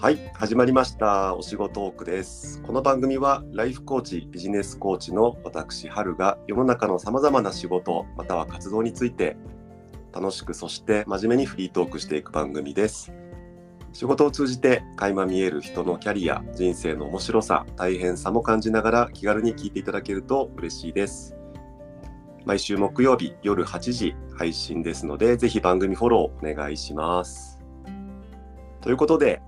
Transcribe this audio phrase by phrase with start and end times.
[0.00, 1.36] はい始まりました。
[1.36, 2.62] お仕事トークです。
[2.62, 9.36] この番組はライフコーチビジネスコーチの私春が世の中のさまざまな仕事または活動について
[10.10, 13.12] 楽しくそして真面目にフリートークしていく番組です。
[13.92, 21.36] 仕事を通じて垣間見える人のキャリア人生の面白さ大変さも感じながら気軽に聞いていただけると嬉しいです。
[22.46, 27.60] 毎週木曜日夜8時配信ですのでぜひ番組フォローお願いします。
[28.80, 29.42] ということで、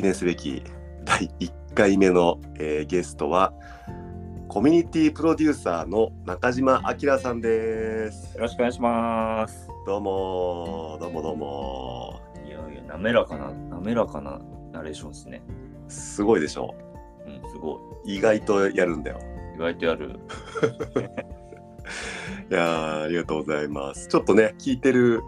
[0.00, 0.62] 記念すべき
[1.04, 3.52] 第1回目の、えーゲストは
[4.48, 9.68] コミュニティプロデューサーの中島明さんですよろしくお願いします。
[9.86, 14.40] どうもどうもどうもいやいや、滑らかな、滑らかな
[14.72, 15.42] ナレーションですね。
[15.88, 16.74] すごいでしょ
[17.26, 19.18] うん、すご意外とやるんだよ
[19.52, 19.56] い。
[19.56, 20.18] 意外とやる。
[22.50, 24.08] いやーありがとうございます。
[24.08, 25.20] ちょっとね、聞いてる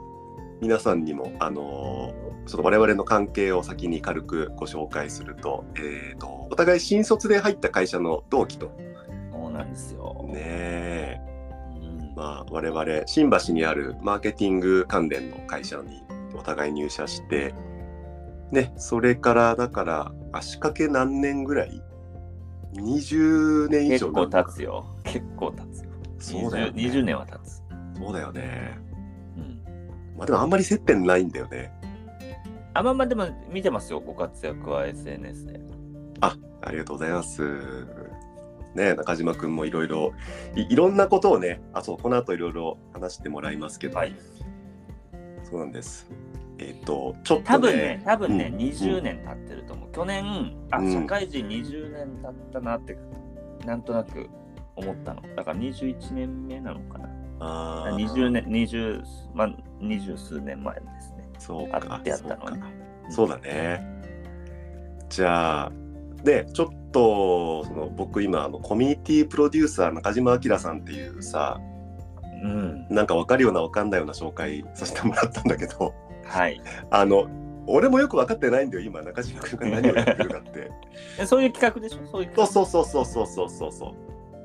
[0.63, 8.73] 皆さんにも、あのーその我々の関係を先に軽くご紹介すると、えーと、お互い新卒で入った会社の同期と、
[9.33, 10.25] そうなんですよ。
[10.29, 11.21] ねえ、
[11.77, 16.03] うん、まあ、我々、新橋にあるマーケティング関連の会社に
[16.35, 17.55] お互い入社して、
[18.51, 21.81] ね、それから、だから、足掛け何年ぐらい
[22.75, 24.87] ?20 年以結構上なん経つよ。
[25.05, 25.91] 結構経つよ。
[26.19, 26.83] そうだよ、ね。
[26.83, 27.63] 20, 20年は経つ。
[27.97, 28.92] そうだよね。
[30.13, 30.19] うん。
[30.19, 31.73] まあ、でもあんまり接点ないんだよね。
[32.75, 35.61] あまあまあでも見てますよ、ご活躍は SNS で。
[36.21, 37.43] あ、ありがとうございます。
[38.75, 40.15] ね、中島くんもいろいろ、
[40.57, 44.15] いいろんなことをね、あ、そう、この後いろいろ話してもらいますけど、はい。
[45.45, 46.11] そうなんです。
[46.59, 49.93] えっ、と、ちょっと、ね、多分ね、多分ね、うん20年経ってると思う。
[49.93, 52.97] 去年、あ、うん社会人20年経ったなって、
[53.67, 54.31] なんとなく
[54.77, 55.23] 思ったの。
[55.37, 57.11] だから21年目なのかな。
[57.45, 59.03] あー20年、20、
[59.35, 59.49] まあ、
[59.81, 61.25] 20数年前ですね。
[61.39, 62.67] そうかあってやったのにそうか
[63.11, 63.85] そうだね。
[65.09, 65.73] じゃあ、
[66.23, 71.61] で、ちょっと、その僕今、あのコミュニティプロデューサー中島明さんっていうさ、
[72.43, 72.87] うん。
[72.89, 75.93] なんか分かるような分かんないような紹介させてもらったんだけど、
[76.25, 76.61] はい。
[76.91, 77.27] あの、
[77.67, 80.71] 俺もよく分かってないんだよ、今、中島君が何をやってるかって。
[81.21, 82.07] えそういう企画でしょ？
[82.07, 83.93] そういうそう企そうそうそうそうそうそうそう。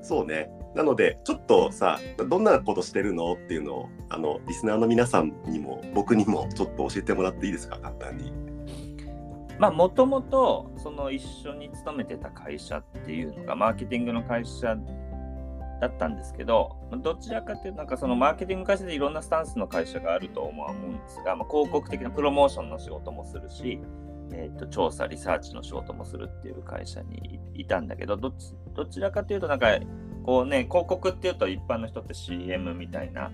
[0.02, 0.50] そうね。
[0.78, 2.00] なので、ちょっとさ、
[2.30, 3.34] どんなことしてるの？
[3.34, 8.32] っていうのを、あの、リスナーの皆さんにも、僕にもちょっと教えてもらっていいですか、簡単に。
[9.58, 14.78] まあ、もともと、その一緒に勤めてた会社っていうのが、マーケティングの会社
[15.82, 23.80] だったんですけど、どちらかというと、なんかそのマーケティング会社でいろんなスタンスの会社があると思うんですが、まあ、広告的なプロモーションの仕事もするし、
[24.32, 29.70] えー、と調査、リサーチの仕事もするっていう会社にいたんだけど、どちどちらかというと、なんか、
[30.28, 33.32] こうね、広告っていうと一般の人って CM みたいな、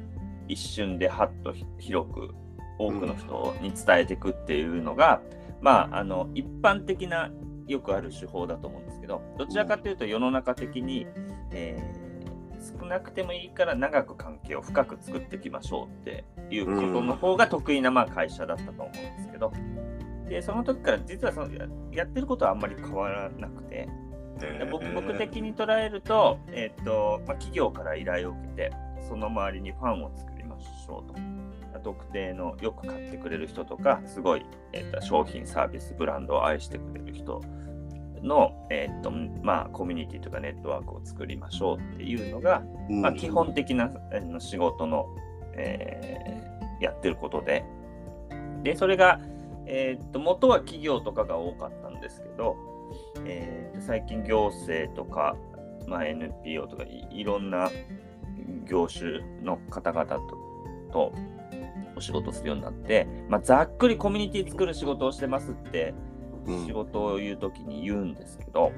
[0.47, 2.35] 一瞬でハッとひ広く
[2.77, 5.19] 多くの人に伝えていくっていうのが、
[5.59, 7.31] まあ、あの、一般的な
[7.67, 11.07] よくある手法だと思うんですけど、どちらかというと世の中的に、
[11.51, 12.13] えー
[12.63, 19.51] 少なくてもいいから長く関係を深く作っていきましょうっていうことの方が得意なまあ会社だったと思うんですけど、
[20.29, 23.89] でその時から実はそのややってることはあんまり変わらなくて、で
[24.71, 28.71] 僕僕的に捉えると,、えーとまあ、企業から依頼を受けて
[29.07, 31.19] その周りにファンを作りましょうと。
[31.83, 37.41] 特定のよく買ってくれる人とかすごい、えーと商品サービスブランドを愛してくれる人
[38.21, 43.01] の、えーとまあ、コミュニティとかネットワークを作りましょうっていうのが、うん。
[43.01, 43.91] まあ、基本的な
[44.39, 45.07] 仕事の、
[45.55, 47.63] えーやってることで、
[48.63, 49.21] で、それが、
[49.65, 52.57] えーっと、元は企業とかが多かったんですけど、
[53.25, 55.35] えー最近行政とか、
[55.87, 57.69] まあ、NPO とかいいろんな
[58.65, 60.19] 業種の方々と
[60.91, 61.13] と
[61.95, 65.93] お仕事するようになって、まあ、ざっくりコミュニティ作る仕事をしてますって
[66.45, 66.65] うん。
[66.65, 68.71] 仕事を言うときに言うんですけど、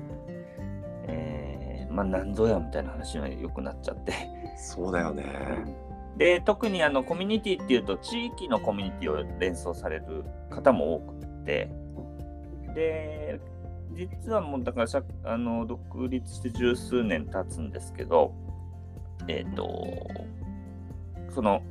[1.08, 4.14] えーまあ何ぞやみたいな話がよくなっちゃって。
[4.58, 5.24] そうだよね。
[6.18, 11.70] で特にあのコミュニティっていうと地域のコミュニティを連想される方も多くて。
[12.74, 13.40] で
[13.96, 18.34] 実はもうだからしゃあの独立して十数年経つんですけど
[19.28, 20.08] えっ、と
[21.34, 21.64] その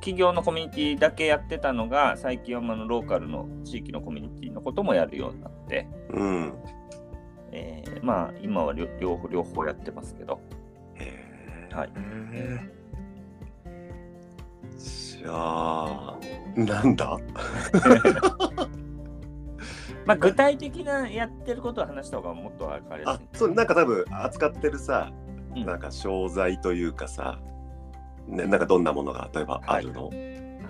[0.00, 6.52] 企業のコミュニティだけやってたのが最近はあのローカルの地域のコミュニティのこともやるようになって、うん。
[7.50, 10.40] えーまあ今は両両方両方やってますけど
[10.94, 11.90] へはい
[12.32, 12.60] え。
[14.76, 16.18] じゃあ、
[16.56, 17.18] なんだ？
[20.08, 23.26] まあ具体的なやってることを話した方がもっと分かりやあすい。
[23.34, 25.12] そうなんか多分扱ってるさ、
[25.54, 25.66] うん。
[25.66, 27.38] なんか商材というかさ、
[28.26, 30.08] ね、なんかどんなものが例えばあるの、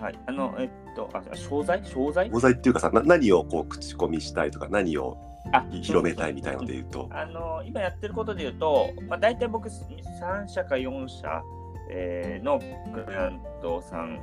[0.01, 1.81] はい、あの、えっと、あ、商材？
[1.85, 2.29] 商材？
[2.31, 5.17] 商材っていうかさ、な何をこう口コミしたいとか、何を
[5.53, 7.09] あ広めたいみたいので言うと。
[7.13, 11.43] あの今やってることで言うと、まあ、大体僕3社か4社、
[11.91, 12.59] えーの
[12.93, 14.19] クライアントさん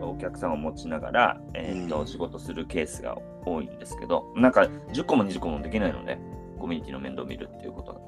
[0.00, 2.06] お客さんを持ちながら、えーとうん。
[2.06, 6.18] 仕事するケースが多いんですけどなんか10個も20個もできないので
[6.58, 8.00] コミュニティの面倒を見るっていうことが。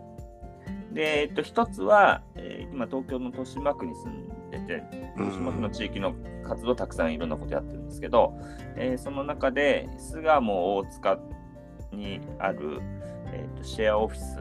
[0.93, 4.83] で、えっと、一つは、えー今東京の豊島区に住んでて
[5.17, 6.15] 豊島区の地域の
[6.47, 8.33] 活動たくさんいろんなことやってるんですけど、
[8.77, 11.19] えーその中で巣鴨大塚
[11.93, 12.79] にある、
[13.33, 14.39] えーとシェアオフィス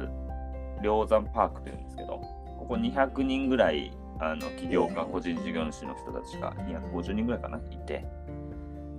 [0.82, 2.22] 梁山パークというんですけど
[2.60, 8.06] ここ200人ぐらいあの起業家個人事業主の人たちが250人ぐらいかないて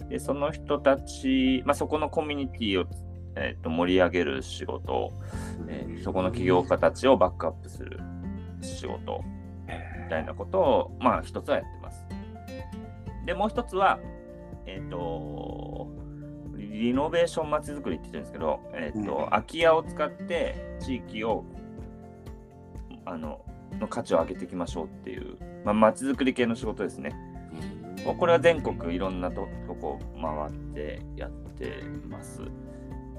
[0.09, 2.87] でその人たち、まあ、そこのコミュニティを、
[3.37, 5.13] えーと盛り上げる仕事、
[5.69, 8.01] えーそこの起業家たちをバックアップする
[8.63, 9.23] 仕事
[10.05, 12.05] みたいなことを、まあ、一つはやってます。
[13.27, 13.99] で、もう一つは、
[14.67, 15.89] えっ、と、
[16.57, 21.45] リノベーションまちづくりって言ってるんですけど、えっ、と、うん空き家を使って地域を、
[23.05, 23.45] あの、
[23.79, 27.15] の価値を上げていきましょうっていう、まあ、づくり系の仕事ですね。
[28.19, 32.41] これは全国いろんなととこ回ってやってます。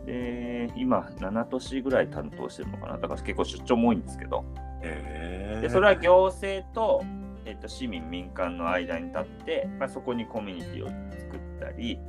[0.06, 2.98] で、今、7都市ぐらい担当してるのかな。
[2.98, 4.44] だから結構出張も多いんですけど、
[4.82, 7.04] へーでそれは行政と,、
[7.46, 12.00] えっと市民、民間の間に立って、まあ、そこにコミュニティを作ったり、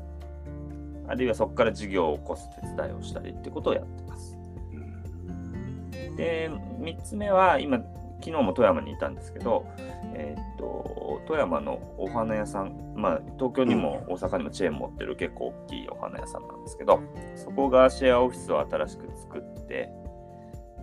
[1.08, 4.38] あるいはそこから事業を起こす手伝いをしたりってことをやってます。
[4.72, 7.78] うんで、3つ目は、今、
[8.22, 9.66] 昨日も富山にいたんですけど、
[10.14, 17.00] えっと富山のお花屋さん、まあ、東京にも大阪にもチェーン持ってる結構大きいお花屋さんなんですけど、
[17.36, 19.90] そこがシェアオフィスを新しく作って、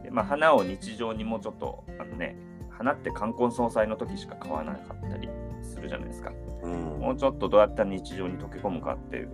[0.03, 2.37] でまあ、花を日常にもうちょっと、あのね、
[2.69, 5.29] 花って冠婚葬祭の時しか買わなかったり
[5.61, 6.31] するじゃないですか。
[6.63, 9.31] うんもうちょっとどうやったら日常に溶け込むかっていう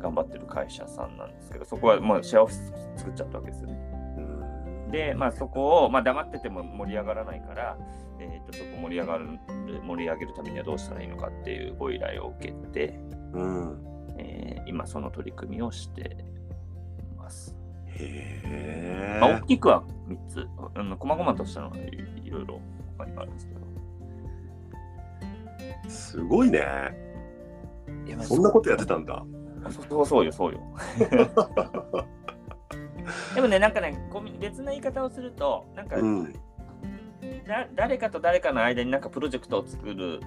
[0.00, 3.97] 頑張ってる会社さんなんですけど、そこはもうシェアオフィス作っちゃったわけですよね。
[4.88, 7.76] うんで、まあ、そこを、まあ、黙ってても盛り上がらないから、
[8.20, 9.26] えー、とそこ盛り上がる
[9.84, 12.98] 盛り上げるためにはどうしたらいいのかっていうご依頼を受けて、
[13.32, 13.78] うん
[14.18, 17.56] えー今その取り組みをしています。
[17.86, 19.42] へまあ、大え。
[19.48, 20.46] きくは3つ、
[20.76, 21.80] うん、細々としたのはい
[22.22, 22.60] いろいろ
[22.98, 23.60] 他にもあるんですけど。
[25.88, 26.60] すごいね。
[28.06, 29.24] いやそんなことやってたんだ。
[29.88, 30.60] そうそうよ、そうよ。
[33.34, 36.32] でもね、なんかね、コミ別な言い方をすると、なんか、うん。
[37.46, 40.20] だ誰かと誰かの間になんかプロジェクトを作る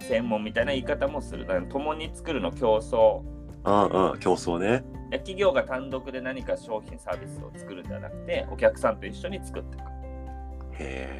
[0.00, 1.46] 専門みたいな言い方もする。
[1.46, 3.22] だから共に作るの競争。
[3.64, 4.82] ああ、競争ね。
[5.18, 9.90] 企業が単独で何か商品サービスを作るんじゃなくて、お客さんと一緒に作っていく。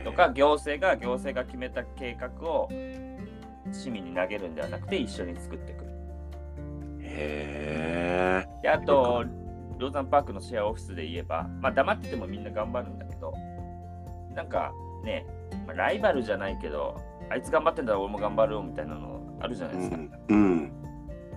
[0.05, 2.69] とか、行政が行政が決めた計画を
[3.73, 5.85] 市民に投げるんではなくて、一緒に作っていく。
[7.03, 8.49] へえ。
[8.63, 9.25] で、あと、
[9.81, 13.33] ローザンパークのシェアオフィスで言えば、まあ黙っててもみんな頑張るんだけど、
[14.35, 14.73] なんか
[15.05, 15.27] ね、
[15.67, 17.01] まあライバルじゃないけど、
[17.31, 19.97] あいつ頑張ってんだら俺も頑張るよみたいなのあるじゃないうですか。
[19.97, 20.11] ん。
[20.29, 20.73] うん。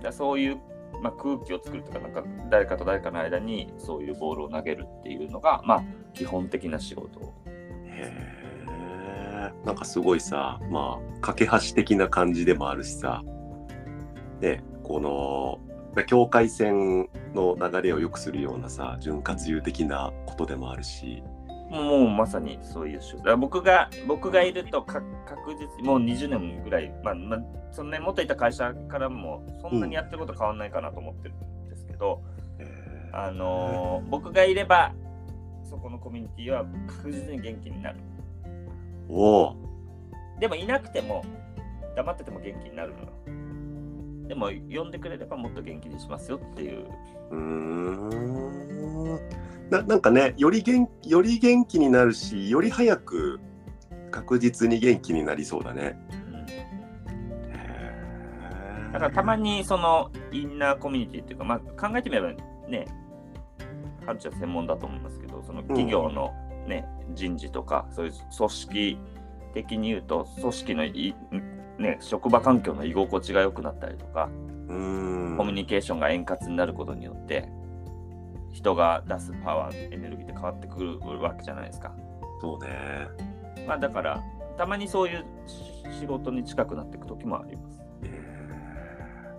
[0.02, 0.58] だそういう、
[1.02, 5.82] まあ、空気を作るとか、なんか誰かと誰かの間にそういうボールを投げるっていうのが、まあ
[6.12, 7.20] 基本的な仕事。
[7.86, 8.44] へえ。
[9.64, 13.22] なんかすごいさ、まあ、架け橋的な感じでもあるしさ、
[14.40, 15.58] ね、この、
[16.02, 21.22] 境界線の流れを良くするようなさ、潤滑油的なことでもあるし、
[21.70, 23.18] もうまさにそういう仕事。
[23.18, 27.40] だから僕が、僕がいるとか確実にもう20年ぐらい、まあ、まあ、
[27.72, 32.22] そのね、元いた会社からもそんなにやってること変わんないかなと思ってるんですけど、
[32.58, 34.92] へえあのー僕がいれば、
[35.68, 37.98] そこのコミュニティは確実に元気になる。
[39.08, 39.56] おお、
[40.38, 41.24] でもいなくても、
[41.96, 43.08] 黙ってても元気になるのよ。
[44.26, 46.86] でも、呼んでくれればもっと元気にしますよっていう。
[47.30, 48.54] うーん
[49.70, 53.40] ななんかねより元より元気になるしより早く
[54.10, 55.98] 確実に元気になりそうだね。
[56.28, 56.34] うん
[58.92, 62.32] だからたまにそのインナーコミュニティっていうか、まあ、考えてみれば
[62.68, 62.86] ね、
[64.06, 66.32] ハルちゃん専門だと思いますけど、その企業の、
[66.68, 68.98] ね人事とか、そういう組織
[69.52, 71.14] 的に言うと、組織のい、
[71.78, 74.28] ね、職場環境の居心地が良くなったりとか、
[74.68, 77.48] コミュニケーションが円滑になることによって、
[78.52, 81.92] 人が出すパワー、エネルギーって変わってくるわけじゃないですか。
[82.40, 82.68] そうね。
[83.66, 84.22] まあだから、
[84.56, 87.82] たまにそういうし仕事に近くなっていく時もあります。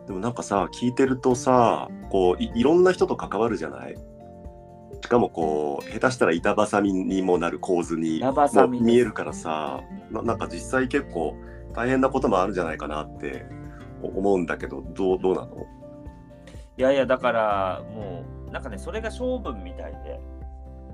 [0.07, 3.95] でもなんかさ聞いてるとさこういいろんな人と関わるじゃない？
[5.01, 8.21] しかもこう下手したら板挟みにもなる構図に
[8.81, 11.35] 見えるからさななんか実際結構
[11.75, 13.45] 大変なこともあるんじゃないかなって
[14.01, 15.65] 思うんだけどどうどうなの？
[16.77, 20.19] いやいやだからもうなんかねそれが勝負みたいで。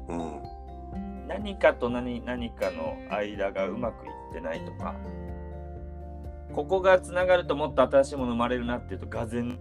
[0.09, 0.41] うん。
[1.27, 4.95] 何かと何何かの間がうまくいってないとか。
[6.53, 9.57] ここがつながるともっと新しいもの生まれるなっていうとがぜん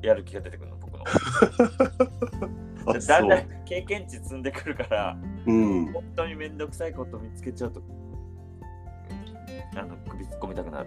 [0.00, 1.04] やる気が出てくるの僕の。
[2.86, 5.92] あだんだそん経験値積んでくるからううん。
[5.92, 7.82] 本当に面倒くさいこと見つけちゃうと
[9.76, 10.86] あの首突っ込みたくなる。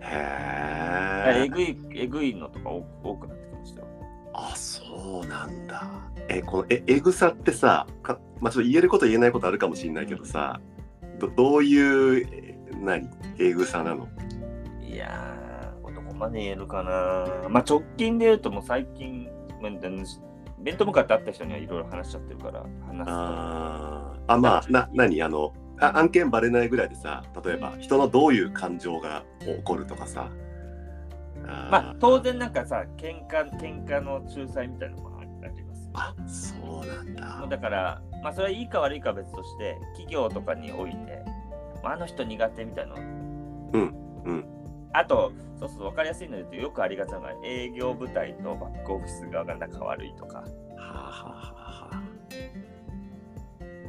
[0.00, 3.86] へええぐいえぐいのとか多多くなってきましたよ。
[4.34, 5.84] あそうなんだ。
[6.28, 10.60] えこのええぐさってさか、まあ、ちょっと言えること言えないことあるかもしれないけどさ
[11.18, 13.08] どどういうえ何？
[13.38, 14.08] えぐさなの？
[14.80, 17.48] いやー、どこまで言えるかな。
[17.48, 19.28] まあ直近で言うともう最近、
[19.60, 19.72] まあ
[20.58, 24.32] 面と向かって会った人にはいろいろ話しちゃってるから、話すあー。
[24.32, 25.22] あまあな何？
[25.22, 30.30] あのあ案件バレないぐらいでさ例えば人のどういう感情が起こるとかさ。
[31.44, 35.90] まあ当然なんかさ、喧嘩喧嘩の仲裁みたいなのもありますよ。
[35.94, 37.36] あそうなんだ。
[37.40, 41.24] もうだから、まあそれはいいか悪いかは別として、企業とかにおいて、
[41.82, 43.00] まああの人苦手みたいなの。
[43.72, 44.44] うんうん。
[44.92, 50.44] あと、そうそう、分かりやすいので言うと、よくありがちなのが、営業部隊とバックオフィス側が仲悪いとか、は
[50.78, 51.61] あ、はあはあ。
[51.61, 51.61] は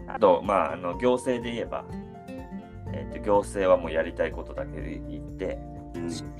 [0.08, 1.86] あと、まあ、あの行政で言えば、
[2.94, 5.60] えーと、行政はもうやりたいことだけで言って、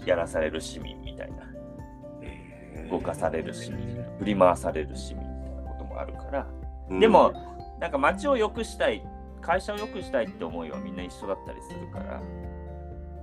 [0.06, 6.48] やらされる市民みたいな、動かされる市民、振り回される市民みたいなこともあるから、
[6.90, 7.00] うん。
[7.00, 7.34] でも、
[7.80, 9.06] なんか街を良くしたい、
[9.42, 12.22] 会社を良くしたいって思いはみんな一緒だったりするから、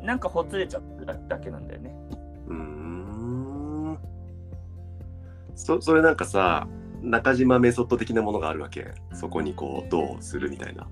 [0.03, 1.95] なんかほつれちゃってるだけなんだよね。
[2.49, 3.99] うーん。
[5.55, 6.67] そそれなんかさ
[7.03, 10.87] 中島メソッド的なものがあるわけそこにこうどうするみたいな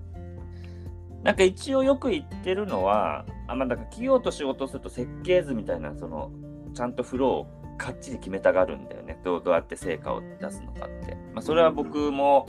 [1.22, 6.30] なんか一応よく言ってるのは、あまあ、だから企業と仕事をすると設計図みたいな、その、
[6.74, 9.20] ちゃんとフローをかっちり決めたがるんだよね。
[9.24, 11.16] どうどうやって成果を出すのかって。
[11.34, 12.46] まあ、それは僕も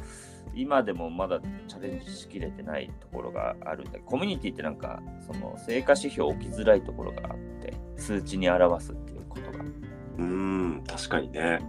[0.53, 9.63] 今でもまだチャレンジしきれてないところがあるんだけど、コミュニティってなんか、その成果指標置きづらいところがあって、数値に表すっていうことが。
[9.63, 11.59] うーん確かにね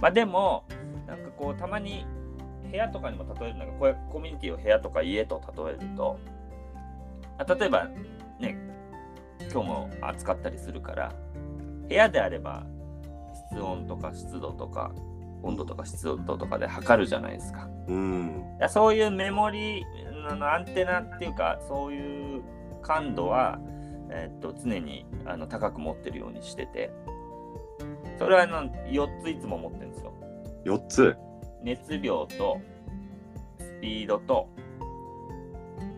[0.00, 0.64] まあでも、
[1.08, 2.06] なんかこう、たまに
[2.70, 6.18] 部屋とかにも例えるんだけど、こういうコミュニティを部屋とか家と例えると、
[7.38, 7.88] あ例えば
[8.38, 8.56] ね、
[9.50, 11.12] 今日も暑かったりするから、
[11.88, 12.66] 部屋であれば
[13.50, 14.92] 室温とか湿度とか
[15.42, 17.68] 温度とか湿度とかで測るじゃないですか。
[17.88, 19.86] うんそういうメモリ
[20.28, 22.42] あのアンテナっていうか、そういう
[22.82, 23.58] 感度は、
[24.10, 26.90] えっと常にあの高く持ってるようにしてて、
[28.18, 30.12] それはあの4ついつも持ってるんですよ。
[30.64, 31.16] 4つ。
[31.62, 32.60] 熱量と
[33.58, 34.48] スピードと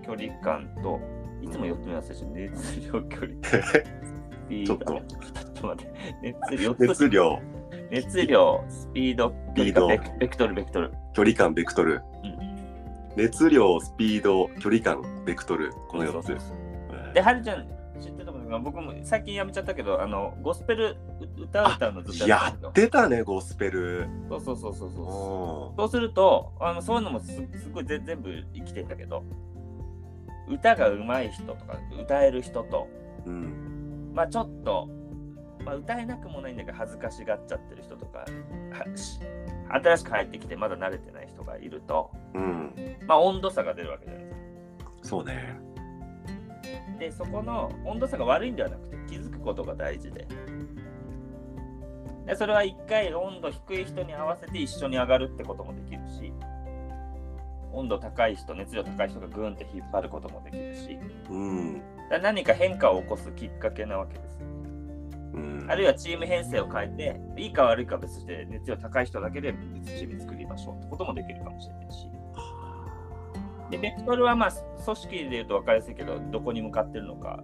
[0.05, 0.99] 距離感と
[1.43, 3.33] いつも4つ目忘れてる熱量距離。
[3.43, 4.77] スピード。
[4.77, 6.37] ちょっと待って。
[6.51, 6.75] 熱量。
[6.79, 7.39] 熱量。
[7.91, 9.89] 熱量スピードピード。
[9.89, 10.93] ベクトルベクトル。
[11.13, 12.03] 距離感ベクトル、
[13.17, 15.73] 熱量スピード距離感ベクトル。
[15.89, 16.37] この4つ。
[17.15, 17.80] ではるちゃん
[18.59, 20.97] 知ってたと思うけど僕も最近やめちゃったけどあのゴスペル
[21.39, 24.09] 歌う歌うのずっとやってたねゴスペル。
[24.29, 25.05] そうそうそうそうそう。
[25.05, 29.25] おそうすると、あのそういうのもすすごいぜ全部生きてんだけど、
[30.49, 34.13] 歌が上手い人とか、歌える人と、ーうん。
[34.15, 34.89] まあちょっと、
[35.65, 38.25] まあ、歌えなくもないんだけど、恥ずかしがっちゃってる人とか、
[39.83, 42.75] 新しく入ってきてまだ慣れてない人がいると、うん。
[43.07, 44.37] まあ温度差が出るわけじゃないです
[44.85, 44.91] か。
[45.03, 45.61] そうね
[47.01, 50.29] で、そこの温度差が悪いんではなくて、気づくことが大事で。
[52.27, 56.33] でそれは一回温度低い人に合わせて一緒に上がるってこともできるし、
[57.73, 60.99] 温度高い人、熱量高い人がグーンって引っ張ることもできるし、
[61.31, 64.39] うんだ何か変化を起こすきっかけなわけです。
[64.43, 72.20] うんあるいはチーム編成を変えて、いいか悪いかは別として熱量高い人だけで別チーム作りましょうってこともできるかもしれないし。
[73.71, 74.53] で、ベクトルはまあ
[74.85, 77.43] 組織で言うと分かりやすいけど、どこに向かってるのか。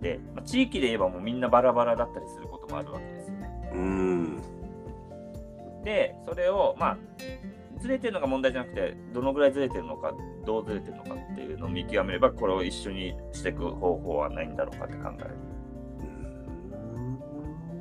[0.00, 3.70] で、まあ、地域で言えばもうみんなバラバラだったりすることもあるわけですよね。
[3.74, 4.42] うん
[5.84, 6.98] で、それをまあ、
[7.78, 10.12] ずれてるのが問題じゃなくて、どのぐらいずれてるのか、
[10.44, 15.30] どうずれてるのかっていうのを見極めれば、これを一緒にしていく方法はないんだろうかって考える。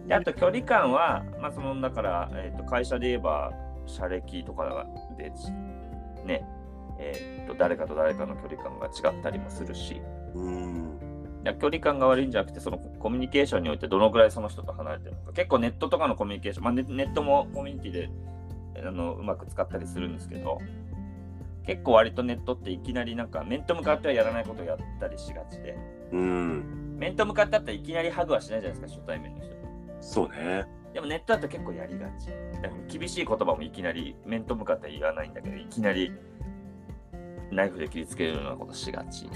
[0.07, 3.53] であと距離感は、まあ、そのだから、えー、と会社で言えば、
[3.85, 4.85] 社歴とか
[5.17, 5.31] で、
[6.25, 6.45] ね、
[7.03, 10.01] えー、と誰かと誰かの距離感が違ったりもするし、
[10.33, 10.99] うん
[11.59, 18.09] 距離感が悪いんじゃなくて、そのコミュニケーションにおいてどのぐらいその人と離れてるのか、結構ネットとかのコミュニケーション、まあ、ネネットもコミュニティで
[18.87, 20.59] あのうまく使ったりするんですけど、
[21.65, 25.77] 結構割とネットっていきなりなんか面と向かってはやらないことをやったりしがちで、
[26.13, 29.53] うん面と向かってあったらいきなりハグはしないじゃないですか、初対面の人。
[29.99, 30.65] そうね。
[30.93, 32.29] でもネットだと結構やりがち。
[32.87, 36.13] 厳しい言葉もいきなり面と向かって言わないんだけど、いきなり
[37.53, 39.29] ナイフで切りつけるようなことしがち。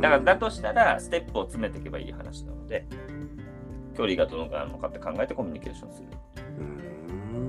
[0.00, 2.86] だからだとしたら、ステップを詰めていけばいい話なので、
[3.96, 6.08] 距離がどのくらいなのかって考えてコミュニケーションする。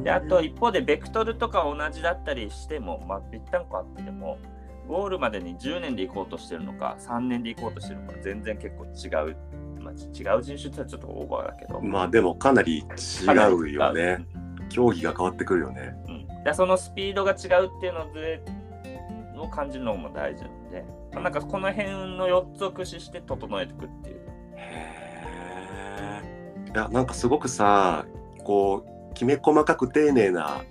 [0.03, 4.39] で、あと一方で、ベクトルとか同じだったりしても、まあ、ぴったんこあってても、
[4.87, 9.37] ゴールまでに10年で行こうとしてるのか、3年で行こうとしてるのか、全然結構違う。
[9.79, 11.79] まあ、ち違う人種ってちょっとオーバーだけど。
[11.81, 14.25] まあでもかなり違うよね。
[14.69, 15.93] 競技が変わってくるよね。
[16.07, 18.41] うん、でそのスピードが違うっていうので
[19.41, 24.19] を感じるのも大事なので、まあ、なんかこの辺の4つを駆使して整えていくっていう。
[24.55, 25.10] へ。
[26.74, 28.05] いやなんかすごくさ
[28.43, 30.63] こうきめ細かく丁寧な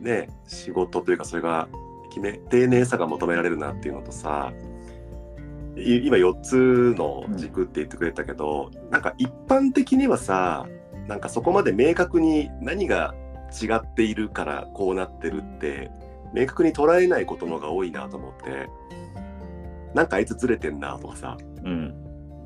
[0.00, 1.68] ね仕事というかそれが
[2.10, 4.52] きめ丁寧さが求められるなっていうのとさ
[5.76, 10.66] 今4つの軸って言ってくれたけど、なんか一般的にはさ
[11.08, 13.14] なんかそこまで明確に何が
[13.60, 15.90] 違っているからこうなってるって
[16.34, 18.68] 明確に捉えないことの方が多いなと思って
[19.94, 21.94] なんかあいつずれてんなとかさうん。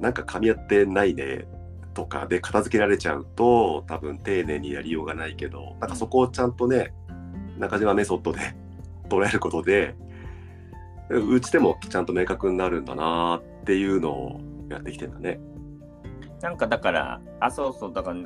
[0.00, 1.47] なんか噛み合ってないね
[1.95, 6.92] とかで片付けられちゃうと多分丁寧にやりようがないけどなんかそこをちゃんとね
[7.59, 8.38] 中島メソッドで
[9.11, 9.97] 捉えることで
[11.11, 15.40] うちでもちゃんと明確になるんだなっていうのをやってきてんだね。
[16.42, 18.21] なんかだから、あ、そうそう、だから、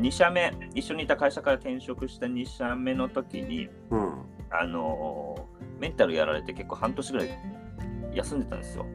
[0.00, 4.12] 2社目、一緒にいた会社から転職した2社目の時に、うん、
[4.50, 7.28] あのーメンタルやられて結構半年ぐらい
[8.12, 8.86] 休んでたんですよ。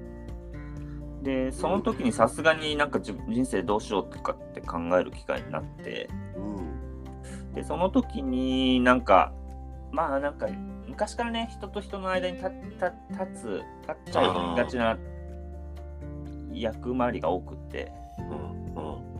[1.23, 6.07] で、その時にさすがになんか自人生どうしようとかって考える機会になって、
[6.37, 9.33] うん、で、その時になんか、
[9.91, 10.47] まあなんか、
[10.87, 14.97] 昔からね、人と人の間に立立立つ、立っちゃいがちな
[16.53, 19.14] 役回りが多くって、うん、うん。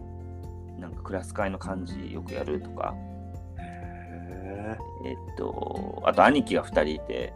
[0.80, 2.96] なんかクラス会の幹事よくやるとか、
[3.60, 7.34] へえっと、あと兄貴が2人いて、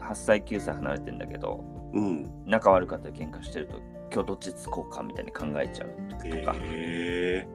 [0.00, 2.30] 8歳、9歳離れてんだけど、ーうん。
[2.46, 3.78] 仲悪かったり喧嘩してると、
[4.12, 6.22] 今日どっちつこうかみたいに考えちゃうとか、
[6.60, 7.46] へ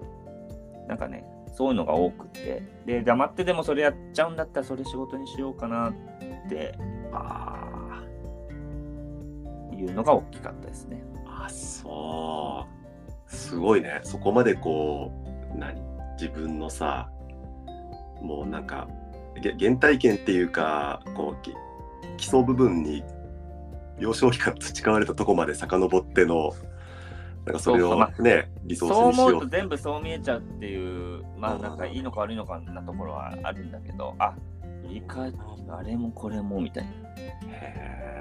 [0.88, 5.94] なんかね、そういうのが多くて、で、黙ってでもそれやっちゃうんだったら、それ仕事にしようかなっ
[6.50, 6.94] てー。
[7.14, 8.04] あ
[9.84, 11.04] いうのが大きかったですね。
[11.26, 12.66] ーあそ
[13.28, 13.32] う。
[13.32, 14.00] すごいね。
[14.04, 15.23] そこまでこう
[15.56, 15.82] 何？
[16.20, 17.10] 自分のさ
[18.22, 18.88] もうなんか
[19.42, 21.54] げ原体験っていうかこうき
[22.18, 23.04] 基礎部分に
[24.00, 26.54] 幼少期から培われたとこまで遡っての
[27.46, 29.30] なんかそれをねリソそうースにしよう。
[29.30, 34.34] 思うと全部そう見えちゃうっていう、まあなんかいいのか悪いのかなところはあるんだけど、あ
[34.88, 35.38] 振り返って
[35.70, 36.90] あれもこれもみたいな。
[37.50, 38.13] へー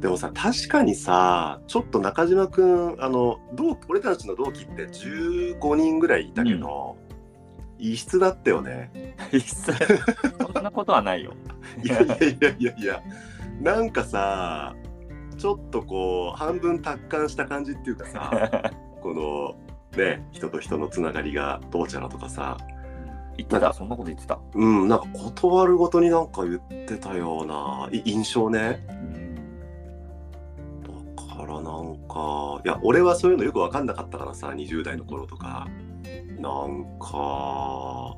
[0.00, 6.96] でもさ確かにさちょっと中島くんあの同俺たちの同期って15人ぐらいいたけど、
[7.78, 9.16] 異質だったよね。
[9.32, 9.72] 一切
[10.40, 11.32] そんなことはないよ。
[11.82, 13.02] いやいやいやいやいや
[13.60, 14.74] なんかさ
[15.36, 18.70] ちょっとこう半分達観した感じっていうかさ
[19.02, 19.12] こ
[19.94, 22.56] のね人と人のつながりがどうちゃらとかさ
[23.36, 24.40] 言ってた、そんなこと言ってた。
[24.54, 28.84] うんなんか断るごとになんか言ってたようない印象ね。
[31.38, 35.68] だからなんかいや俺はそういうのよく分かんなかったからさ20代の頃とか。
[36.38, 38.16] なんか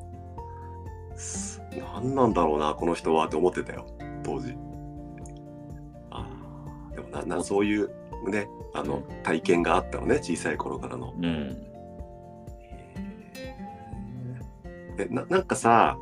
[1.17, 1.63] す
[1.95, 3.87] 何なんだろうなこの人はって思ってたよ
[4.23, 4.55] 当時。
[6.11, 7.91] あーでもななそういう
[8.29, 11.15] ねあの体験があったのね小さい頃からの。
[11.17, 11.67] うん。
[14.99, 15.97] えななんかさ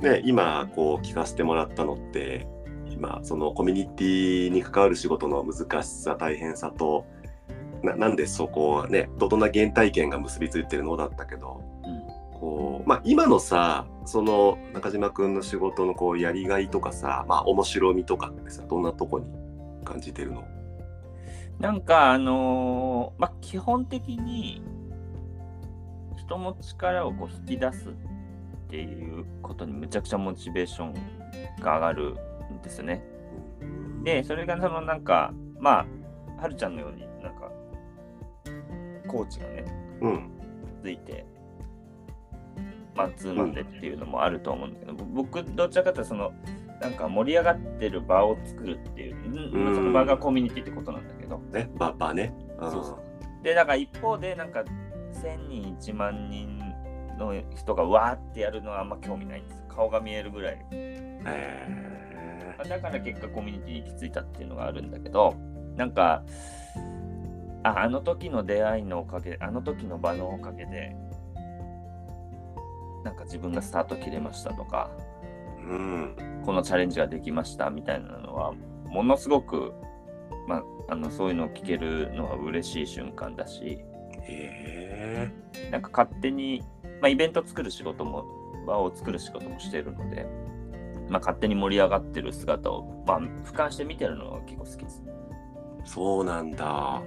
[0.00, 2.46] ね今こう聞かせてもらったのって
[2.96, 7.04] 今そのコミュニティに関わる仕事の難しさ大変さと
[7.82, 11.62] ななんでそこはねどんな原体験が結びついてるのだったけど
[12.32, 19.26] こう、まあ、今のさその中島君の仕事のこうやりがいとかさ、まあ、面白みとかってさどんなとこに
[19.84, 20.44] 感じてるの？
[21.58, 24.62] なんかあのーまあ基本的に
[26.18, 27.92] 人の力をこう引き出すっ
[28.68, 30.94] ていうことにむちゃくちゃモチベーション
[31.60, 32.16] が上がるん
[32.66, 33.02] ですよね。
[34.04, 35.86] で、それがそのなんか、ま
[36.38, 37.50] あ、はるちゃんのようになんか、
[39.08, 39.64] コーチがね、
[40.00, 40.30] うん。
[40.82, 41.24] ついて、
[42.94, 46.32] マンツーマンでっていうのもあると思うんだけど、僕、どちらかというとその、
[46.80, 49.16] なんか盛り上がってる場を作るっていう、
[49.54, 49.74] うん。
[49.74, 52.34] その場がコミュニティってことなんだけど、ねババね。
[52.60, 52.70] うん。
[52.70, 52.98] そうそう。
[53.42, 54.64] で、だから一方で、なんか、
[55.12, 56.58] 1000人、1万人
[57.18, 59.58] の人がわーってやるのはあんま興味ないんです。
[59.58, 59.64] よ。
[59.68, 60.66] 顔が見えるぐらい。
[60.72, 61.20] へ
[62.64, 65.34] だから結果コミュニティに行き着いたっていうのがあるんだけど、
[65.76, 66.22] なんか、
[67.62, 70.96] ああの時の出会いのおかげあの時の場のおかげで
[73.02, 74.88] なんか自分がスタート切れましたとか
[75.68, 76.42] うん。
[76.44, 78.52] このチャレンジができましたみたいなのは
[78.86, 79.72] ものすごく、
[80.46, 83.80] まあ、あのそういうのを聞けるのは嬉しい瞬間だし
[84.22, 85.28] へ
[85.72, 86.62] なんか勝手に、
[87.00, 88.24] まあ、イベント作る仕事も
[88.64, 90.26] 場を作る仕事もしているので、
[91.08, 95.02] まあ、勝手に盛り上がってる姿を、まあ、俯瞰して見てるのが結構好きです
[95.84, 97.00] そうなんだ。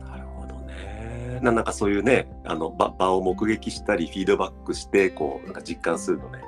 [0.00, 1.38] なるほどね。
[1.40, 6.42] ななんかそういうね、あの場場を目撃したり、フィードバックして、こう、なんか実感するのね。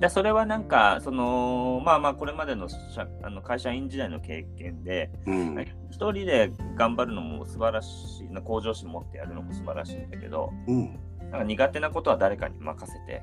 [0.00, 5.64] でそれはなんかそのまあまあこれまでの社あの会社員時代の経験でうん。
[5.90, 10.98] 一人で頑張るのも素晴らしいな向上心持ってやるのも素晴らしいんだけどうん。
[11.30, 13.22] なんか苦手なことは誰かに任せて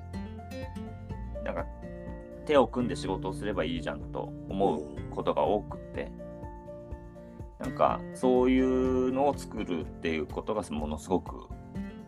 [1.43, 1.65] なんか
[2.45, 6.12] 手を組んで仕事をすればいいじゃんと思うことが多くって。
[7.60, 11.47] なんかそういうのを作るっていうことがものすごく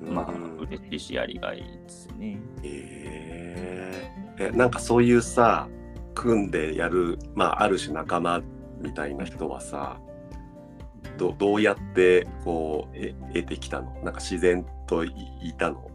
[0.01, 2.39] まあうん嬉しいしやりがいいですね。
[2.63, 4.47] えー。
[4.47, 5.69] えなんかそういうさ
[6.15, 8.41] 組んでやる、まあ、ある種仲間
[8.79, 9.99] みたいな人はさ
[11.19, 13.93] どどうやってこうえ得てきたの？
[14.03, 15.87] なんか自然といいたの？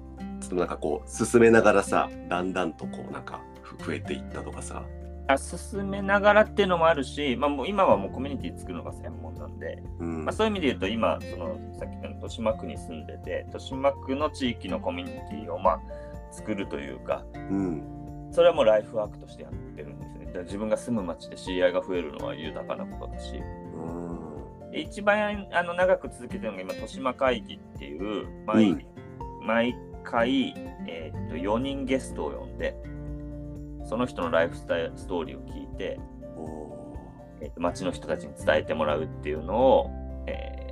[0.47, 4.85] っとなんかこう進めながらさだんだんとこうなんかふ増えていったとかさ。
[5.31, 15.81] あ進めながらっていうのもあるし、まあ、もう今はもうコミュニティ作るのが専門なんで、うんまあ、そういう意味で言うと今そのさっきの豊島区に住んでて豊島区の地域のコミュニティをまあ
[16.33, 17.83] 作るというかうん
[18.33, 20.27] それはもうライフワークとしてやってるんですね。
[20.27, 23.37] だから自分が住む町で知り合いが増えるのは豊かなことだし。
[23.37, 24.09] うん
[24.71, 28.87] で一番あの長く続けてるのが今、豊島会議っていう毎,、うん
[29.43, 29.75] 毎
[30.11, 30.55] 回、
[30.87, 32.75] えーっと4人ゲストを呼んで、
[33.85, 36.01] その人のライフスタイルストーリーを聞いて、
[36.37, 36.97] お
[37.41, 39.91] えーっと町の人たちに伝えてもらうっていうのを、
[40.27, 40.69] えー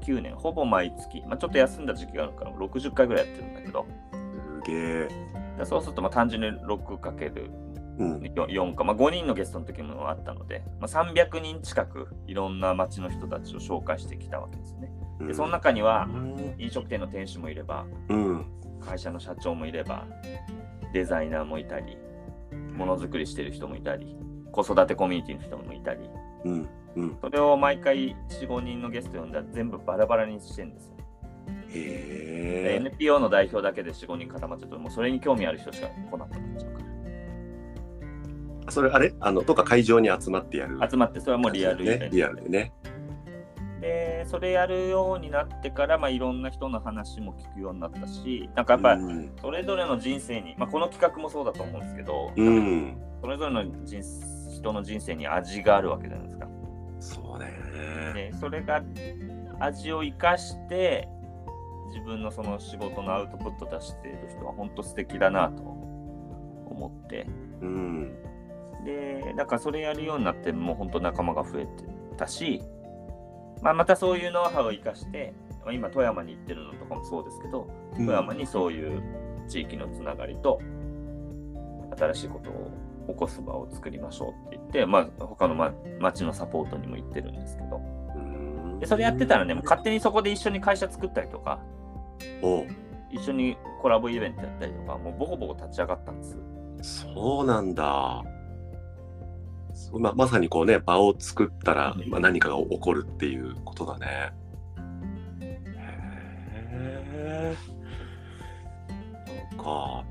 [0.00, 4.72] 9年、ほぼ毎月、まあ、ちょっと休んだ時期があるから60回ぐらいやってるんだけど、ーすげ
[5.04, 5.08] え。
[5.58, 7.50] でそうするとまあ単純に 6×
[7.98, 8.16] うん。
[8.18, 14.90] 4か、まあ、5人のゲストの時もあったので、まあ、300人近くいろんな町の人たちを紹介してきたわけですね。
[15.20, 16.08] でその中には
[16.58, 18.46] 飲食店の店主もいればうん
[18.80, 20.06] 会社の社長もいれば
[20.92, 21.96] デザイナーもいたり
[22.74, 24.16] ものづくりしてる人もいたり
[24.50, 26.00] 子育てコミュニティの人もいたり。
[26.44, 27.16] うんうん。
[27.20, 30.96] それを毎回45人のゲスト呼んだら全部バラバラにしてるんですよ。
[31.72, 36.80] NPO の代表だけで45人固まっちゃうともうそれに興味ある人しか来なくなっちゃうか
[38.66, 38.72] ら。
[38.72, 39.14] それあれ？
[39.20, 40.80] あのとか会場に集まってやる。
[40.90, 42.04] 集まってそれはもうリアルイベント。
[42.06, 42.10] ね。
[42.12, 42.72] リアルでね。
[43.80, 48.98] でそれやるようになってから、まあ、いろんな人の話も聞くようになったしなんかやっぱ
[49.40, 52.96] それぞれの人生に、まあ、この企画もそうだと思うんですけど、うん。
[53.22, 54.02] それぞれの人
[54.50, 56.48] 人の人生に味があるわけじゃないですか。
[57.00, 57.52] そうね。
[58.14, 58.82] でそれが
[59.58, 61.08] 味を生かして
[61.88, 67.26] 自分のその仕事のアウトプット出している人は本当素敵だなと思って
[67.62, 68.14] うん。
[68.84, 71.84] でだからそれやるようになってもう本当仲間が増えて
[72.16, 72.62] たし、
[73.62, 79.02] まあ、またそういうノウハウを生かして、まあ、今富山に行ってるのとかもそうですけど富山にそういう
[79.48, 80.60] 地域のつながりと
[81.98, 82.70] 新しいことを
[83.08, 87.80] 起こす場を作りましょうって言って、まあ、他の、ま、町のサポートにも行ってるんですけど。
[88.14, 88.40] うん
[88.80, 91.60] でそれやってたらねもう勝手にそこで一緒に会社作ったりとか
[92.42, 92.64] お
[93.12, 96.38] 一緒にコラボイベントやったりとかもうボコボコ立ち上がったんです。
[96.82, 98.22] そうなんだ。
[99.98, 104.32] ままさにこうね場を作ったら、まあ、何かが起こるっていうことだね。
[105.40, 105.60] へ
[106.62, 107.56] え。
[109.60, 110.04] か。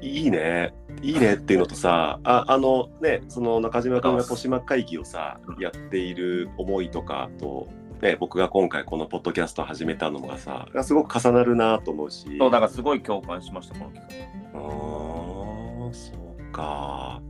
[0.00, 0.72] いいね。
[1.02, 7.68] いいねっていうのとさ、ああのね、その中島君が豊島会議をさ、やっている思いとかと、
[8.00, 12.38] ね、僕が今回このポッドキャストを始めたのがさ、すごく重なるなと思うし。
[12.38, 14.18] そうだからすごい共感しましたこの企
[14.52, 16.12] 画ああ、そ
[16.48, 17.20] うか。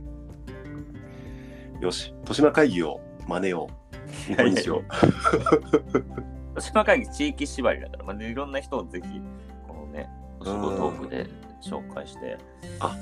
[1.81, 3.85] よし、豊島会議を真似よう。
[4.27, 4.83] 日本にしよう。
[6.55, 9.21] 豊島会議地域縛りだから、まあ、いろんな人をぜひ
[9.67, 10.09] このね
[10.39, 11.27] お仕事トークで
[11.61, 12.37] 紹介して
[12.79, 12.95] あ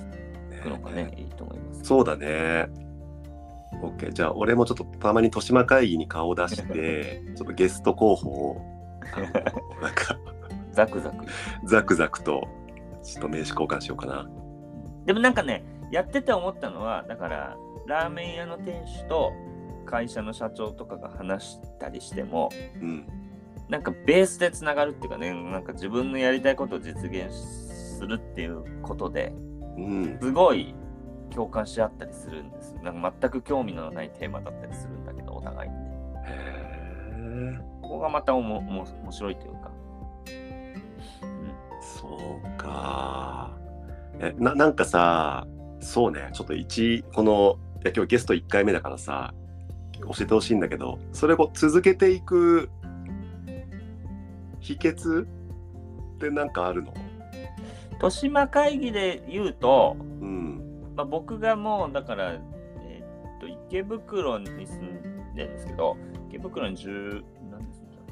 [0.52, 2.68] いくのがねいいと思いますそうだね。
[3.82, 4.12] OK。
[4.12, 8.62] じゃあ、俺もちょっとたまに豊島会議に顔を出して、 ちょっとゲスト候補を、
[9.82, 10.18] なんか、
[10.72, 11.26] ザクザク
[11.66, 12.48] ザクザクと、
[13.04, 14.30] ちょっと名刺交換しようかな。
[15.06, 19.32] でもなんかねやってて思ったのはだからラーメン屋の店主と
[19.86, 22.50] 会社の社長とかが話したりしても
[22.82, 23.08] うん。
[23.70, 29.34] なんかベースでつながるっていうかねなんか自分のやりたいことを実現するっていうことで
[29.78, 30.20] うん。
[30.22, 30.76] すごい
[31.32, 35.82] 共感し合ったりするんですなんか全く興味のないテーマだったりするんだけどお互いにね
[36.28, 36.54] へ
[38.04, 39.72] がまたおもおも面白いというか。
[41.82, 43.52] そうか。
[44.20, 45.48] えななんかさ、
[45.84, 49.34] そうね、ちょっと一このいや今日ゲスト1回目だからさ、
[50.02, 52.70] 教えてほしいんだけど、それを続けていく
[54.60, 55.28] 秘訣っ
[56.20, 56.94] てなんかあるの？
[57.92, 60.62] 豊島会議で言うと、うん。
[60.96, 65.98] まあ、僕がもうだから、えーっと池袋に住んでるんですけど、
[66.30, 67.33] 池袋に10何ですか10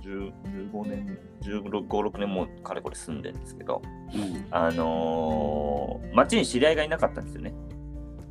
[0.01, 3.81] 15年、15、6年もうかれこれ住んでるんですけど、
[4.13, 4.47] うん。
[4.51, 7.53] あのー街に知り合いがいなかったんですよね。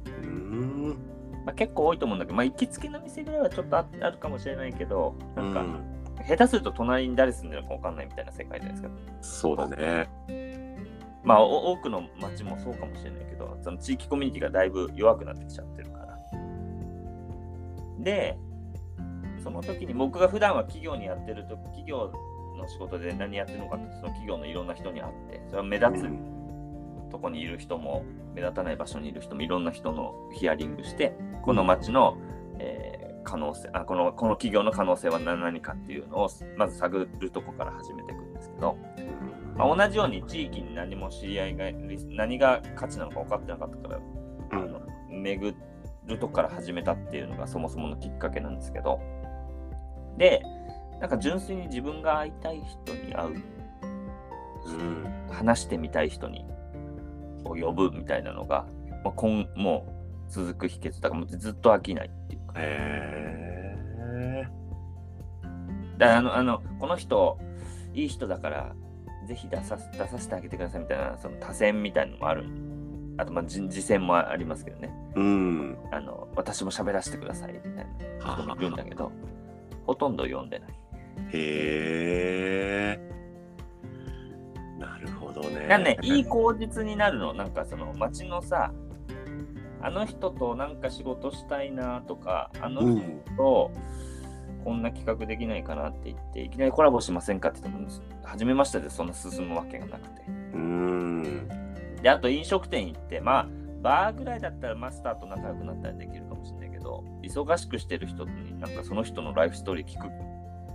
[0.06, 0.88] うーん。
[1.46, 8.88] まあ、結構多いと思うんだけど、まあ、行きつけの店ぐらいはちょっとああるかもしれないけど、なんか、うん下手すると隣に誰住んでるのか分かんないみたいな世界じゃないですか。
[9.22, 10.09] そうだね。
[11.22, 16.18] まあ、お多くの町もそうかもしれないけど、その地域コミュニティがだいぶ弱くなってきちゃってるから。
[17.98, 18.38] で、
[19.42, 22.12] その時に僕が普段は企業にやってると、企業
[22.57, 32.16] の仕事で何やってるのかって、その企業のいろんな人に会って、それは目立つとこにいる人も、目立たない場所にいる人も、いろんな人のヒアリングして、この町の、
[32.59, 38.76] えー可能性あこの、この企業の可能性は何かっていうのを、まず探るとこから始めていくんですけど、
[39.57, 41.66] まあ、同じように地域に何も知り合いが
[42.09, 44.00] 何が価値なのか分かってなかったから、
[44.53, 45.55] あの巡
[46.07, 49.00] るとこから始めたっていうのがそもそものきっかけなんですけど
[50.20, 50.42] で
[51.00, 53.42] なんか純粋に自分が会いたい人に会う
[54.66, 55.06] うん。
[55.30, 56.44] 話してみたい人に
[57.44, 58.66] を呼ぶみたいなのが、
[59.02, 59.87] まあ、今も
[60.28, 63.76] う続く秘訣だからもうずっと飽きないっていうかへ
[64.22, 64.46] え。
[65.96, 67.38] だからあのあのこの人
[67.94, 68.74] いい人だから
[69.26, 72.44] ぜひ出さ出させてあげてくださいみたいなその多選みたいなのもある
[73.16, 75.78] あとまあ次次選もありますけどねうん。
[75.90, 79.11] あの私も喋らせてくださいみたいなは人もいるんだけど
[79.90, 80.70] ほとんど読んでない
[81.33, 83.00] へえ。
[84.79, 85.66] なるほどね。
[85.66, 88.72] なんねいい口実になるのなんかその街のさ
[89.83, 93.20] あの人となんか仕事したいなとかあの人うん。
[93.37, 93.72] と
[94.64, 97.88] こんな企画できないかなって言っていきなりコラボしませんかって言っても
[98.22, 101.48] 初めましてでそんな進むわけがなくてうん。
[102.00, 103.48] で、あと飲食店行って、まあ、
[103.83, 106.69] バーぐらいだったらマスターと仲良くなったりできるかもしれない
[107.22, 110.08] 忙しくしてる人になんかその人のライフストーリー聞く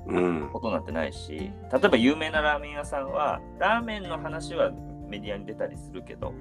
[0.08, 0.50] うん。
[0.52, 4.72] ことなんてないし、例えば有名なラーメン屋さんは、ラーメンの話は
[5.08, 6.34] メディアに出たりするけど、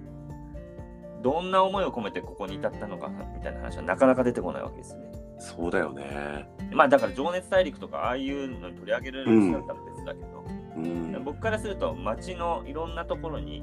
[1.23, 5.13] どんな思いを込めてここに至ったのかみたいな話はなかなか出てこないわけですよね。
[5.39, 6.47] そうだよね。
[6.73, 10.45] まあだから情熱大陸とかああいうのに取り上げられる人だったら別だけど、
[10.77, 11.25] うん。
[11.25, 13.63] 僕からすると街のいろんなところに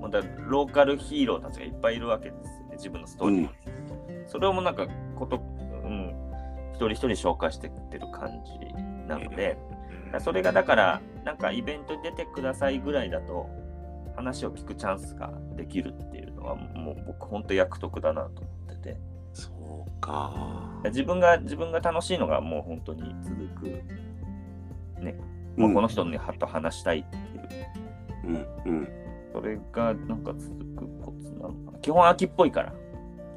[0.00, 3.48] もうだローカルヒーローたちがいっぱいいるわけですよね自分のストーリー、
[4.26, 4.86] それをもうなんか
[5.26, 5.42] こと、
[5.84, 6.14] うん、
[6.72, 8.74] 一人一人紹介してってる感じ
[9.08, 9.58] なので、
[10.20, 13.48] それがだからなんかイベントに出てくださいぐらいだと
[14.16, 18.96] 話を聞くチャンスができるっていうのはもう僕本当役得だなと思ってて
[19.32, 20.80] そうか。
[20.84, 23.82] 自分が自分が楽しいのがもう本当に続く
[25.02, 25.16] ね、
[25.56, 27.24] もうこの人にと話したいっていう
[28.66, 28.78] うん。
[28.78, 28.88] うん。
[29.32, 31.78] それがなんか続くコツなのかな。
[31.80, 32.72] 基本秋っぽいから。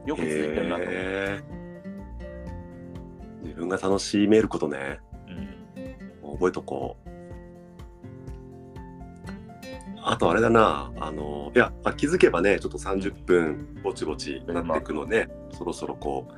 [0.06, 0.94] よく続いてるなと思う。
[0.94, 1.67] へー
[3.42, 5.00] 自分が楽しめることね。
[5.28, 5.58] うん
[6.34, 7.10] 覚えとこう。
[10.04, 16.30] あとあれだな、あの、いや、あ気づけばね、ちょっと30分ぼちぼちなっていくので、そろそろこ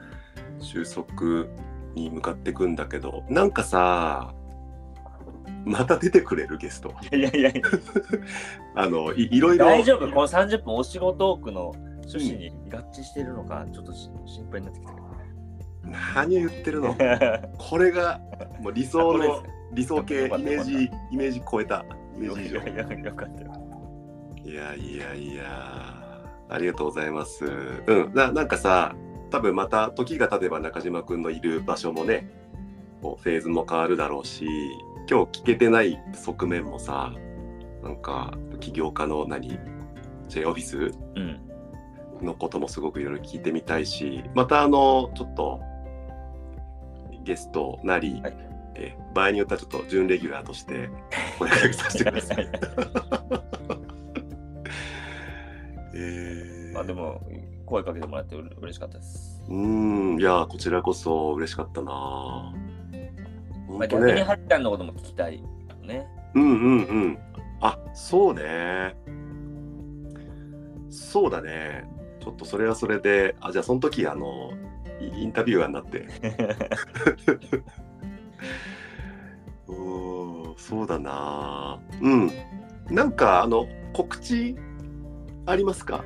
[0.60, 1.46] う、収束
[1.94, 4.34] に向かっていくんだけど、なんかさ、
[5.66, 6.94] また出てくれるゲスト。
[7.16, 7.62] いやいやいや、
[8.76, 9.66] あの、いいろいろ。
[9.66, 10.10] 大丈夫？
[10.10, 11.70] この30分お仕事トークの
[12.08, 15.02] 趣旨に合致してるのか、ちょっとし心配になってきたけ
[15.84, 16.96] 何を言ってるの？
[17.58, 18.20] これが
[18.62, 23.14] もう理想の理想系イメージイメージ超えたイメージ以上いやいや。
[24.44, 25.46] いやいやいや
[26.50, 28.96] ありがとうございますうんななんかさ
[29.30, 32.28] 多分また時が経てば中島くんのいる場所もね
[33.02, 34.48] こうフェーズも変わるだろうし
[35.10, 37.14] 今日聞けてない側面もさ
[37.84, 39.60] なんか起業家の何
[40.28, 41.40] J オフィスうん。
[42.22, 45.62] のこともすごくいろいろ聞いてみたいしまたあのちょっと
[47.30, 48.34] ゲストなり、はい
[48.76, 50.90] え場合によってはちょっと準レギュラーとして
[51.40, 52.50] お願いさせてください。
[55.94, 57.22] えーまあでも、
[57.66, 59.44] 声かけてもらってうれ嬉しかったです。
[59.48, 59.56] うー
[60.16, 61.92] んいやこちらこそ嬉しかったな。
[61.92, 64.24] まあ、逆にね。
[64.24, 65.46] はっちゃんのことも聞きたいよ
[65.84, 66.08] ね。
[66.34, 67.20] うんうんうん。
[67.62, 68.96] あそうね。
[70.90, 71.88] そうだね。
[72.22, 74.52] ちょっとそれはそれで、あじゃあその時あの
[75.00, 76.08] イインタビュアーになって。
[79.68, 82.32] おーそうだなうん
[82.90, 84.56] なんかあの告知
[85.46, 86.04] ありますか？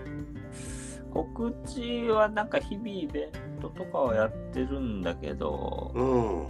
[1.11, 6.47] 告知はなんか日々イベントとかはやってるんだけど、うん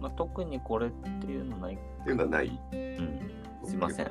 [0.00, 0.90] まあ、特にこれっ
[1.20, 1.74] ていうのない。
[1.74, 2.60] っていうのはない？
[2.72, 3.20] うん。
[3.66, 4.06] すいません。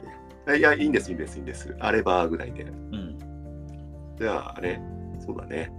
[0.57, 3.17] いやいいんですいいんですいいんですあればぐらいでうん。
[4.19, 4.81] じゃああれ
[5.25, 5.71] そうだね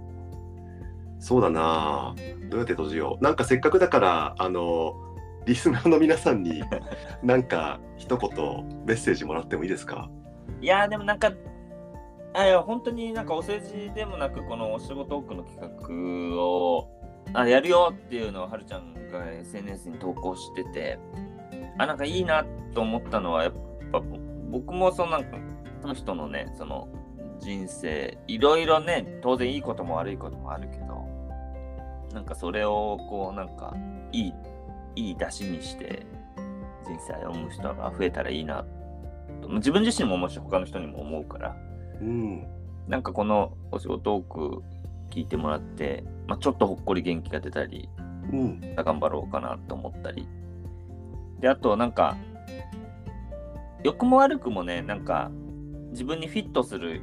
[1.19, 2.13] そうだな。
[2.49, 3.23] どうやって閉じよう。
[3.23, 4.93] なんかせっかくだからあの
[5.45, 6.63] リスナーの皆さんに
[7.23, 8.29] なんか一言
[8.85, 10.09] メッセージもらってもいいですか？
[10.61, 11.31] いやーでもなんか、
[12.33, 16.89] あいや本当になんかお世辞でもなく、このお仕事多くの企画を
[17.33, 20.99] あやるよっていうのをはるちゃんが SNS に投稿してて、
[21.77, 23.53] あ、なんかいいなと思ったのは、やっ
[23.91, 24.01] ぱ
[24.51, 25.37] 僕もそのなんか、
[25.81, 26.87] その人のね、その
[27.39, 31.04] 人生、いろいろね、当然いいことも悪いこともあるけど、
[32.15, 33.75] なんかそれをこうなんか、
[34.13, 34.33] いい、
[34.95, 36.07] いい出しにして、
[36.85, 38.65] 人生を読む人が増えたらいいな。
[39.41, 41.55] と自分自身ももし他の人にも思うから。
[42.01, 42.47] うん。
[42.87, 44.63] なんかこのお仕事多く
[45.09, 47.89] 聞いてもらって、まあ、ちょっとほっこり元気が出たり
[48.31, 48.61] うん。
[48.75, 50.27] 頑張ろうかなと思ったり。
[51.41, 52.15] であとなんか
[53.83, 55.31] 良くも悪くもねなんか
[55.91, 57.01] 自分にフィットする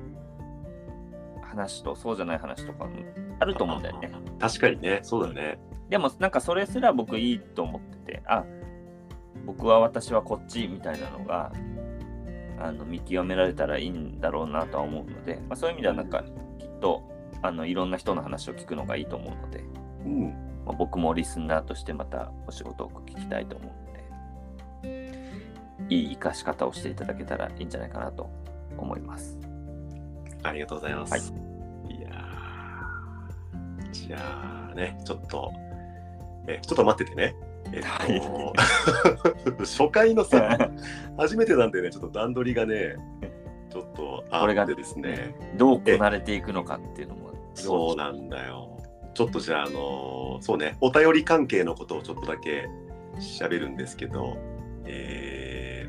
[1.42, 2.92] 話とそうじゃない話とかも
[3.42, 4.11] あると思うんだよね。
[4.38, 5.00] 確かにね。
[5.02, 5.59] そうだね。
[5.88, 8.44] でもなんかそれすら僕いいと思っててあ
[9.44, 11.52] 僕は私はこっちみたいなのが
[12.59, 16.22] あの見極められたらいいんだろうなとは思うので、まあ、そういう意味ではなんか
[16.59, 17.02] きっと
[17.42, 19.64] あのいろんな人の話を聞くのがいいと思うので、
[20.07, 20.52] うん。
[20.64, 25.22] まあ、僕もリスナーとしてまたお仕事を聞きたいと思うので
[25.88, 28.31] いい生かし方をしていただけたらいいんじゃないかなと
[28.78, 29.38] 思います。
[30.42, 31.12] ありがとうございます。
[31.12, 31.52] はい
[34.12, 35.51] じゃあね、ちょっと、
[36.46, 37.35] えちょっと待っててね。
[37.72, 37.83] えっ
[38.20, 38.53] と、
[39.64, 40.70] 初回のさ、
[41.16, 42.96] 初めてなんでね、ちょっと段取りがね、
[43.70, 48.77] ちょっとあこれがってですね、どうこなれていくのかっていうのもそうなんだよ。
[49.14, 52.68] ちょっとじゃあ、あのそうね、お便り関係のことをちょっとだけ
[53.18, 54.37] 喋るんですけど、
[54.85, 55.12] えー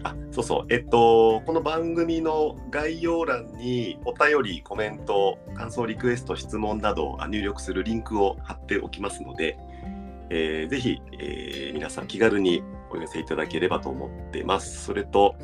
[0.04, 9.58] あそうそう、えっと、この番組の概要欄にお便り、コメント、感想、リクエスト、質問などを入力するリンクを貼っておきますので、
[10.30, 14.86] えーぜひ、えー皆さん気軽にお寄せいただければと思ってます。
[14.86, 15.36] それと、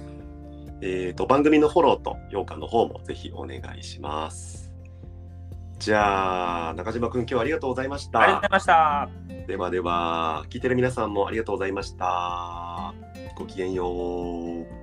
[0.82, 4.72] えーと、番組のフォローと評価の方もぜひお願いします。
[5.80, 8.52] じゃあ、中島くん、今日はありがとうございましたありがとうござい。
[8.52, 9.38] ました。
[9.50, 12.94] ではでは、聞いてる皆さんもありがとうございました。
[13.36, 14.79] ごきげんよう。